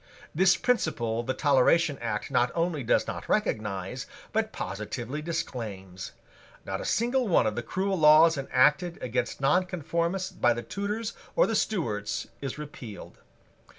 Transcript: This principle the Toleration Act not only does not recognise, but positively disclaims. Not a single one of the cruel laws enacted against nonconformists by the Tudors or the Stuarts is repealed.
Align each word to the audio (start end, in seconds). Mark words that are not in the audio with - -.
This 0.33 0.57
principle 0.57 1.21
the 1.21 1.35
Toleration 1.35 1.99
Act 2.01 2.31
not 2.31 2.51
only 2.55 2.83
does 2.83 3.05
not 3.05 3.29
recognise, 3.29 4.07
but 4.33 4.51
positively 4.51 5.21
disclaims. 5.21 6.13
Not 6.65 6.81
a 6.81 6.85
single 6.85 7.27
one 7.27 7.45
of 7.45 7.55
the 7.55 7.61
cruel 7.61 7.99
laws 7.99 8.35
enacted 8.35 8.97
against 9.03 9.39
nonconformists 9.41 10.31
by 10.31 10.55
the 10.55 10.63
Tudors 10.63 11.13
or 11.35 11.45
the 11.45 11.55
Stuarts 11.55 12.25
is 12.41 12.57
repealed. 12.57 13.19